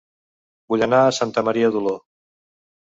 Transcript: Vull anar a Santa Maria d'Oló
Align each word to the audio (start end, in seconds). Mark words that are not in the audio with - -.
Vull 0.73 0.85
anar 0.87 1.03
a 1.03 1.13
Santa 1.19 1.47
Maria 1.51 1.73
d'Oló 1.77 1.97